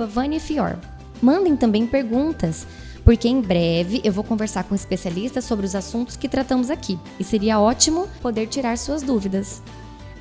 @vanifior. 0.09 0.79
Mandem 1.21 1.55
também 1.55 1.87
perguntas, 1.87 2.67
porque 3.05 3.29
em 3.29 3.43
breve 3.43 4.01
eu 4.05 4.15
vou 4.15 4.25
conversar 4.25 4.65
com 4.65 4.75
especialistas 4.75 5.45
sobre 5.45 5.67
os 5.67 5.75
assuntos 5.75 6.17
que 6.17 6.31
tratamos 6.31 6.71
aqui 6.71 6.99
e 7.21 7.25
seria 7.25 7.61
ótimo 7.61 8.09
poder 8.23 8.47
tirar 8.47 8.79
suas 8.79 9.03
dúvidas. 9.03 9.61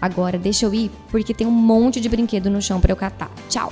Agora 0.01 0.37
deixa 0.37 0.65
eu 0.65 0.73
ir, 0.73 0.91
porque 1.09 1.33
tem 1.33 1.47
um 1.47 1.51
monte 1.51 2.01
de 2.01 2.09
brinquedo 2.09 2.49
no 2.49 2.61
chão 2.61 2.81
para 2.81 2.91
eu 2.91 2.97
catar. 2.97 3.31
Tchau! 3.47 3.71